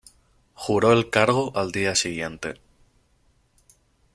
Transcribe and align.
Juró 0.55 0.93
el 0.93 1.11
cargo 1.11 1.55
al 1.55 1.71
día 1.71 1.93
siguiente. 1.93 2.55